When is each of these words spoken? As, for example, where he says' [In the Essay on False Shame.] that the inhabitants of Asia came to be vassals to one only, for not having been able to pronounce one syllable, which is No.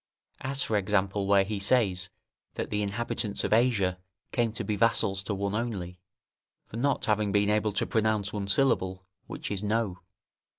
As, 0.39 0.63
for 0.63 0.77
example, 0.77 1.27
where 1.27 1.43
he 1.43 1.59
says' 1.59 1.69
[In 1.69 1.83
the 1.83 1.83
Essay 1.83 1.93
on 1.93 1.93
False 1.93 2.09
Shame.] 2.09 2.53
that 2.65 2.69
the 2.71 2.81
inhabitants 2.81 3.43
of 3.43 3.53
Asia 3.53 3.99
came 4.31 4.51
to 4.53 4.63
be 4.63 4.75
vassals 4.75 5.21
to 5.21 5.35
one 5.35 5.53
only, 5.53 5.99
for 6.65 6.77
not 6.77 7.05
having 7.05 7.31
been 7.31 7.51
able 7.51 7.71
to 7.73 7.85
pronounce 7.85 8.33
one 8.33 8.47
syllable, 8.47 9.05
which 9.27 9.51
is 9.51 9.61
No. 9.61 9.99